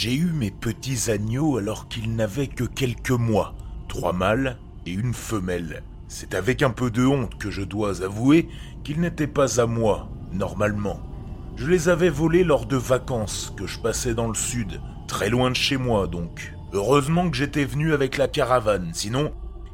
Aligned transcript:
J'ai 0.00 0.14
eu 0.14 0.30
mes 0.30 0.52
petits 0.52 1.10
agneaux 1.10 1.56
alors 1.56 1.88
qu'ils 1.88 2.14
n'avaient 2.14 2.46
que 2.46 2.62
quelques 2.62 3.10
mois, 3.10 3.56
trois 3.88 4.12
mâles 4.12 4.56
et 4.86 4.92
une 4.92 5.12
femelle. 5.12 5.82
C'est 6.06 6.34
avec 6.34 6.62
un 6.62 6.70
peu 6.70 6.92
de 6.92 7.04
honte 7.04 7.36
que 7.36 7.50
je 7.50 7.62
dois 7.62 8.04
avouer 8.04 8.48
qu'ils 8.84 9.00
n'étaient 9.00 9.26
pas 9.26 9.60
à 9.60 9.66
moi, 9.66 10.08
normalement. 10.32 11.00
Je 11.56 11.66
les 11.66 11.88
avais 11.88 12.10
volés 12.10 12.44
lors 12.44 12.66
de 12.66 12.76
vacances 12.76 13.52
que 13.56 13.66
je 13.66 13.80
passais 13.80 14.14
dans 14.14 14.28
le 14.28 14.36
sud, 14.36 14.80
très 15.08 15.30
loin 15.30 15.50
de 15.50 15.56
chez 15.56 15.76
moi 15.76 16.06
donc. 16.06 16.54
Heureusement 16.72 17.28
que 17.28 17.36
j'étais 17.36 17.64
venu 17.64 17.92
avec 17.92 18.18
la 18.18 18.28
caravane, 18.28 18.90
sinon 18.92 19.32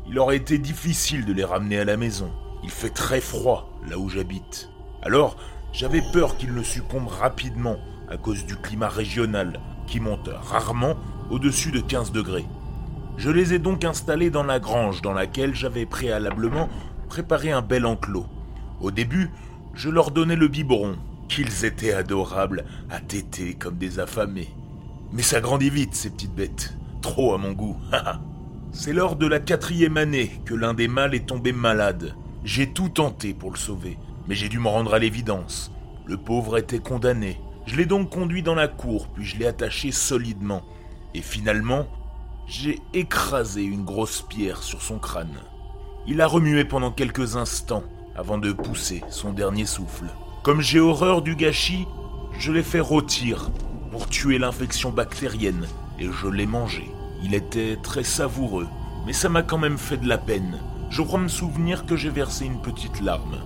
il 0.08 0.18
aurait 0.18 0.38
été 0.38 0.56
difficile 0.56 1.26
de 1.26 1.34
les 1.34 1.44
ramener 1.44 1.80
à 1.80 1.84
la 1.84 1.98
maison. 1.98 2.32
Il 2.62 2.70
fait 2.70 2.94
très 2.94 3.20
froid 3.20 3.78
là 3.86 3.98
où 3.98 4.08
j'habite. 4.08 4.70
Alors, 5.02 5.36
j'avais 5.74 6.02
peur 6.14 6.38
qu'ils 6.38 6.54
ne 6.54 6.62
succombent 6.62 7.08
rapidement 7.08 7.76
à 8.08 8.16
cause 8.16 8.44
du 8.44 8.56
climat 8.56 8.88
régional 8.88 9.60
qui 9.86 10.00
monte 10.00 10.28
rarement 10.28 10.94
au-dessus 11.30 11.70
de 11.70 11.80
15 11.80 12.12
degrés. 12.12 12.46
Je 13.16 13.30
les 13.30 13.54
ai 13.54 13.58
donc 13.58 13.84
installés 13.84 14.30
dans 14.30 14.42
la 14.42 14.58
grange 14.58 15.02
dans 15.02 15.12
laquelle 15.12 15.54
j'avais 15.54 15.86
préalablement 15.86 16.68
préparé 17.08 17.52
un 17.52 17.62
bel 17.62 17.86
enclos. 17.86 18.26
Au 18.80 18.90
début, 18.90 19.30
je 19.74 19.88
leur 19.88 20.10
donnais 20.10 20.36
le 20.36 20.48
biberon, 20.48 20.96
qu'ils 21.28 21.64
étaient 21.64 21.92
adorables 21.92 22.64
à 22.90 23.00
téter 23.00 23.54
comme 23.54 23.76
des 23.76 23.98
affamés. 24.00 24.54
Mais 25.12 25.22
ça 25.22 25.40
grandit 25.40 25.70
vite, 25.70 25.94
ces 25.94 26.10
petites 26.10 26.34
bêtes. 26.34 26.76
Trop 27.02 27.34
à 27.34 27.38
mon 27.38 27.52
goût. 27.52 27.76
C'est 28.72 28.92
lors 28.92 29.14
de 29.14 29.26
la 29.26 29.38
quatrième 29.38 29.96
année 29.96 30.40
que 30.44 30.54
l'un 30.54 30.74
des 30.74 30.88
mâles 30.88 31.14
est 31.14 31.26
tombé 31.26 31.52
malade. 31.52 32.16
J'ai 32.42 32.72
tout 32.72 32.88
tenté 32.88 33.32
pour 33.32 33.52
le 33.52 33.56
sauver, 33.56 33.96
mais 34.26 34.34
j'ai 34.34 34.48
dû 34.48 34.58
me 34.58 34.68
rendre 34.68 34.94
à 34.94 34.98
l'évidence. 34.98 35.70
Le 36.06 36.16
pauvre 36.16 36.58
était 36.58 36.80
condamné. 36.80 37.38
Je 37.66 37.76
l'ai 37.76 37.86
donc 37.86 38.10
conduit 38.10 38.42
dans 38.42 38.54
la 38.54 38.68
cour, 38.68 39.08
puis 39.08 39.24
je 39.24 39.38
l'ai 39.38 39.46
attaché 39.46 39.90
solidement. 39.90 40.62
Et 41.14 41.22
finalement, 41.22 41.86
j'ai 42.46 42.80
écrasé 42.92 43.62
une 43.62 43.84
grosse 43.84 44.22
pierre 44.22 44.62
sur 44.62 44.82
son 44.82 44.98
crâne. 44.98 45.38
Il 46.06 46.20
a 46.20 46.26
remué 46.26 46.64
pendant 46.64 46.90
quelques 46.90 47.36
instants 47.36 47.84
avant 48.14 48.36
de 48.36 48.52
pousser 48.52 49.02
son 49.08 49.32
dernier 49.32 49.64
souffle. 49.64 50.06
Comme 50.42 50.60
j'ai 50.60 50.80
horreur 50.80 51.22
du 51.22 51.36
gâchis, 51.36 51.86
je 52.38 52.52
l'ai 52.52 52.62
fait 52.62 52.80
rôtir 52.80 53.50
pour 53.90 54.08
tuer 54.08 54.38
l'infection 54.38 54.90
bactérienne 54.90 55.66
et 55.98 56.08
je 56.10 56.28
l'ai 56.28 56.46
mangé. 56.46 56.90
Il 57.22 57.34
était 57.34 57.78
très 57.82 58.04
savoureux, 58.04 58.68
mais 59.06 59.14
ça 59.14 59.30
m'a 59.30 59.42
quand 59.42 59.56
même 59.56 59.78
fait 59.78 59.96
de 59.96 60.08
la 60.08 60.18
peine. 60.18 60.58
Je 60.90 61.00
crois 61.00 61.18
me 61.18 61.28
souvenir 61.28 61.86
que 61.86 61.96
j'ai 61.96 62.10
versé 62.10 62.44
une 62.44 62.60
petite 62.60 63.00
larme. 63.00 63.38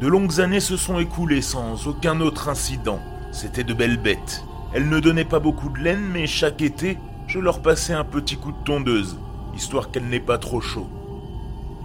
De 0.00 0.06
longues 0.06 0.40
années 0.40 0.60
se 0.60 0.76
sont 0.76 1.00
écoulées 1.00 1.42
sans 1.42 1.88
aucun 1.88 2.20
autre 2.20 2.48
incident. 2.48 3.00
C'était 3.30 3.64
de 3.64 3.74
belles 3.74 4.00
bêtes. 4.00 4.42
Elles 4.72 4.88
ne 4.88 5.00
donnaient 5.00 5.24
pas 5.24 5.38
beaucoup 5.38 5.70
de 5.70 5.78
laine, 5.78 6.04
mais 6.12 6.26
chaque 6.26 6.62
été, 6.62 6.98
je 7.26 7.38
leur 7.38 7.60
passais 7.60 7.92
un 7.92 8.04
petit 8.04 8.36
coup 8.36 8.52
de 8.52 8.64
tondeuse, 8.64 9.18
histoire 9.54 9.90
qu'elles 9.90 10.08
n'aient 10.08 10.20
pas 10.20 10.38
trop 10.38 10.60
chaud. 10.60 10.88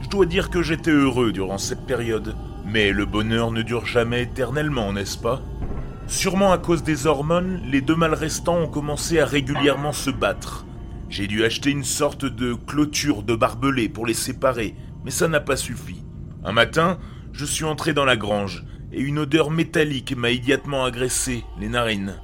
Je 0.01 0.09
dois 0.09 0.25
dire 0.25 0.49
que 0.49 0.61
j'étais 0.61 0.91
heureux 0.91 1.31
durant 1.31 1.57
cette 1.57 1.85
période, 1.85 2.35
mais 2.65 2.91
le 2.91 3.05
bonheur 3.05 3.51
ne 3.51 3.61
dure 3.61 3.85
jamais 3.85 4.23
éternellement, 4.23 4.93
n'est-ce 4.93 5.17
pas? 5.17 5.41
Sûrement 6.07 6.51
à 6.51 6.57
cause 6.57 6.83
des 6.83 7.07
hormones, 7.07 7.61
les 7.65 7.81
deux 7.81 7.95
mâles 7.95 8.13
restants 8.13 8.59
ont 8.59 8.67
commencé 8.67 9.19
à 9.19 9.25
régulièrement 9.25 9.93
se 9.93 10.09
battre. 10.09 10.65
J'ai 11.09 11.27
dû 11.27 11.43
acheter 11.45 11.69
une 11.69 11.83
sorte 11.83 12.25
de 12.25 12.53
clôture 12.53 13.23
de 13.23 13.35
barbelés 13.35 13.89
pour 13.89 14.05
les 14.05 14.13
séparer, 14.13 14.75
mais 15.05 15.11
ça 15.11 15.27
n'a 15.27 15.39
pas 15.39 15.55
suffi. 15.55 16.03
Un 16.43 16.51
matin, 16.51 16.97
je 17.31 17.45
suis 17.45 17.65
entré 17.65 17.93
dans 17.93 18.05
la 18.05 18.17
grange, 18.17 18.65
et 18.93 19.01
une 19.01 19.19
odeur 19.19 19.49
métallique 19.49 20.15
m'a 20.15 20.29
immédiatement 20.29 20.85
agressé 20.85 21.43
les 21.59 21.69
narines. 21.69 22.15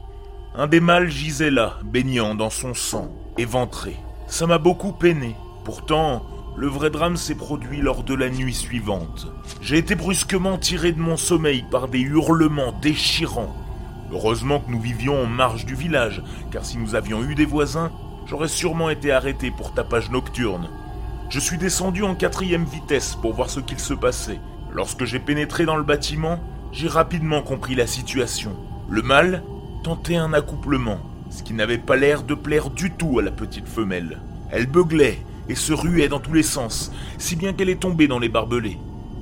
Un 0.56 0.68
des 0.68 0.80
mâles 0.80 1.09
gisait 1.09 1.52
là, 1.52 1.80
baignant 1.84 2.35
dans 2.35 2.50
son 2.50 2.74
sang, 2.74 3.12
éventré. 3.38 3.96
Ça 4.28 4.46
m'a 4.46 4.57
beaucoup 4.57 4.91
peiné. 4.91 5.35
Pourtant, 5.66 6.25
le 6.56 6.68
vrai 6.68 6.90
drame 6.90 7.18
s'est 7.18 7.35
produit 7.35 7.81
lors 7.81 8.03
de 8.03 8.13
la 8.13 8.30
nuit 8.30 8.53
suivante. 8.53 9.28
J'ai 9.62 9.78
été 9.78 9.96
brusquement 9.96 10.57
tiré 10.57 10.91
de 10.91 11.00
mon 11.00 11.18
sommeil 11.18 11.63
par 11.72 11.88
des 11.88 12.02
hurlements 12.02 12.74
déchirants. 12.81 13.56
Heureusement 14.12 14.59
que 14.59 14.72
nous 14.72 14.81
vivions 14.81 15.24
en 15.24 15.28
marge 15.28 15.66
du 15.66 15.75
village, 15.75 16.22
car 16.51 16.66
si 16.66 16.78
nous 16.78 16.96
avions 16.96 17.24
eu 17.24 17.36
des 17.36 17.46
voisins, 17.46 17.91
j'aurais 18.28 18.47
sûrement 18.47 18.90
été 18.90 19.12
arrêté 19.12 19.51
pour 19.51 19.74
tapage 19.74 20.09
nocturne. 20.09 20.69
Je 21.30 21.40
suis 21.40 21.57
descendu 21.57 22.03
en 22.03 22.16
quatrième 22.16 22.66
vitesse 22.66 23.16
pour 23.16 23.34
voir 23.34 23.50
ce 23.50 23.59
qu'il 23.59 23.80
se 23.80 23.94
passait. 23.94 24.40
Lorsque 24.72 25.06
j'ai 25.06 25.19
pénétré 25.19 25.66
dans 25.66 25.75
le 25.75 25.84
bâtiment, 25.84 26.40
j'ai 26.72 26.88
rapidement 26.88 27.41
compris 27.41 27.75
la 27.75 27.88
situation. 27.88 28.56
Le 28.90 29.02
mâle 29.02 29.44
tentait 29.84 30.16
un 30.16 30.34
accouplement, 30.34 31.00
ce 31.30 31.44
qui 31.44 31.53
n'avait 31.53 31.78
pas 31.78 31.96
l'air 31.96 32.24
de 32.24 32.34
plaire 32.34 32.69
du 32.69 32.91
tout 32.91 33.19
à 33.19 33.22
la 33.22 33.31
petite 33.31 33.68
femelle. 33.68 34.19
Elle 34.52 34.68
beuglait 34.68 35.19
et 35.47 35.56
se 35.56 35.74
ruait 35.74 36.07
dans 36.07 36.19
tous 36.19 36.34
les 36.34 36.44
sens, 36.44 36.91
si 37.18 37.35
bien 37.35 37.53
qu'elle 37.53 37.69
est 37.69 37.81
tombée 37.81 38.07
dans 38.07 38.19
les 38.19 38.30
barbelés. 38.30 38.78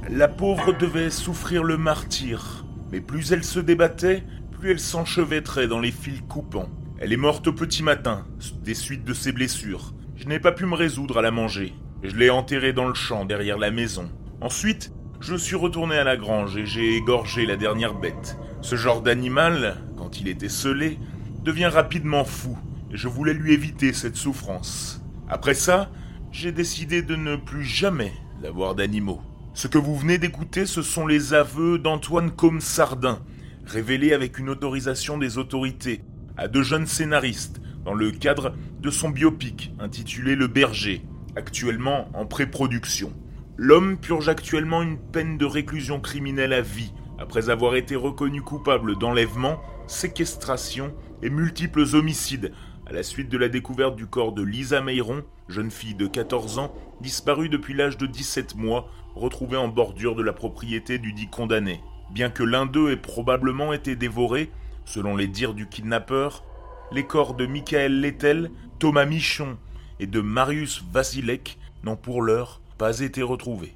La 0.10 0.28
pauvre 0.28 0.74
devait 0.74 1.10
souffrir 1.10 1.64
le 1.64 1.78
martyr, 1.78 2.66
mais 2.92 3.02
plus 3.02 3.32
elle 3.32 3.44
se 3.44 3.60
débattait, 3.60 4.24
plus 4.52 4.72
elle 4.72 4.80
s'enchevêtrait 4.80 5.68
dans 5.68 5.80
les 5.80 5.92
fils 5.92 6.22
coupants. 6.28 6.70
Elle 7.00 7.14
est 7.14 7.18
morte 7.18 7.48
au 7.48 7.54
petit 7.54 7.84
matin, 7.84 8.26
des 8.64 8.74
suites 8.74 9.04
de 9.04 9.14
ses 9.14 9.32
blessures. 9.32 9.94
Je 10.16 10.26
n'ai 10.26 10.40
pas 10.40 10.52
pu 10.52 10.66
me 10.66 10.76
résoudre 10.76 11.20
à 11.20 11.22
la 11.22 11.32
manger. 11.32 11.74
Je 12.04 12.16
l'ai 12.16 12.30
enterrée 12.30 12.74
dans 12.74 12.88
le 12.88 12.94
champ 12.94 13.26
derrière 13.26 13.58
la 13.58 13.72
maison. 13.72 14.10
Ensuite, 14.42 14.92
je 15.20 15.36
suis 15.36 15.56
retourné 15.56 15.98
à 15.98 16.04
la 16.04 16.18
grange 16.18 16.58
et 16.58 16.66
j'ai 16.66 16.96
égorgé 16.96 17.46
la 17.46 17.56
dernière 17.56 17.94
bête. 17.94 18.38
Ce 18.62 18.76
genre 18.76 19.02
d'animal, 19.02 19.78
quand 19.98 20.20
il 20.20 20.28
était 20.28 20.50
scellé, 20.50 21.00
devient 21.44 21.68
rapidement 21.68 22.24
fou, 22.24 22.58
et 22.92 22.98
je 22.98 23.08
voulais 23.08 23.34
lui 23.34 23.54
éviter 23.54 23.94
cette 23.94 24.16
souffrance. 24.16 25.02
Après 25.30 25.54
ça, 25.54 25.90
j'ai 26.32 26.52
décidé 26.52 27.02
de 27.02 27.16
ne 27.16 27.36
plus 27.36 27.64
jamais 27.64 28.14
avoir 28.46 28.76
d'animaux. 28.76 29.22
Ce 29.54 29.68
que 29.68 29.78
vous 29.78 29.96
venez 29.96 30.18
d'écouter, 30.18 30.66
ce 30.66 30.82
sont 30.82 31.08
les 31.08 31.34
aveux 31.34 31.80
d'Antoine 31.80 32.32
Combe-Sardin, 32.32 33.20
révélés 33.66 34.14
avec 34.14 34.38
une 34.38 34.50
autorisation 34.50 35.18
des 35.18 35.38
autorités 35.38 36.04
à 36.38 36.48
deux 36.48 36.62
jeunes 36.62 36.86
scénaristes 36.86 37.60
dans 37.84 37.96
le 37.96 38.12
cadre 38.12 38.54
de 38.82 38.92
son 38.92 39.10
biopic 39.10 39.74
intitulé 39.80 40.36
Le 40.36 40.48
Berger, 40.48 41.02
actuellement 41.36 42.10
en 42.14 42.26
pré-production. 42.26 43.12
L'homme 43.60 43.98
purge 43.98 44.30
actuellement 44.30 44.84
une 44.84 45.00
peine 45.00 45.40
de 45.40 45.46
réclusion 45.46 46.00
criminelle 46.00 46.54
à 46.54 46.62
vie 46.62 46.94
après 47.18 47.50
avoir 47.50 47.76
été 47.76 47.96
reconnu 47.96 48.44
coupable 48.44 49.00
d'enlèvement, 49.00 49.60
séquestration 49.88 50.94
et 51.24 51.32
multiples 51.32 51.84
homicides 51.96 52.54
à 52.86 52.94
la 52.94 53.02
suite 53.02 53.30
de 53.30 53.38
la 53.38 53.50
découverte 53.50 53.96
du 53.96 54.06
corps 54.06 54.32
de 54.32 54.44
Lisa 54.44 54.82
Meyron, 54.82 55.24
jeune 55.50 55.72
fille 55.72 55.96
de 55.96 56.06
14 56.06 56.60
ans, 56.60 56.72
disparue 57.02 57.50
depuis 57.50 57.74
l'âge 57.74 57.98
de 57.98 58.06
17 58.06 58.56
mois, 58.56 58.92
retrouvée 59.16 59.58
en 59.58 59.70
bordure 59.70 60.16
de 60.16 60.22
la 60.22 60.34
propriété 60.34 61.00
du 61.00 61.12
dit 61.12 61.28
condamné. 61.28 61.82
Bien 62.12 62.30
que 62.30 62.44
l'un 62.44 62.68
d'eux 62.68 62.92
ait 62.92 62.96
probablement 62.96 63.74
été 63.74 63.96
dévoré, 63.96 64.52
selon 64.86 65.16
les 65.16 65.28
dires 65.28 65.56
du 65.56 65.68
kidnappeur, 65.68 66.44
les 66.92 67.06
corps 67.06 67.34
de 67.34 67.48
Michael 67.48 68.02
Lettel, 68.02 68.52
Thomas 68.78 69.06
Michon 69.06 69.58
et 70.00 70.06
de 70.06 70.22
Marius 70.22 70.84
Vasilek 70.94 71.58
n'ont 71.84 71.98
pour 71.98 72.22
l'heure 72.22 72.62
pas 72.78 73.00
été 73.00 73.24
retrouvés. 73.24 73.76